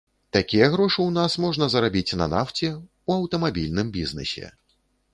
Такія 0.35 0.69
грошы 0.75 0.97
ў 1.07 1.11
нас 1.17 1.35
можна 1.43 1.69
зарабіць 1.75 2.17
на 2.23 2.29
нафце, 2.35 2.73
у 3.11 3.21
аўтамабільным 3.21 3.97
бізнэсе. 3.99 4.55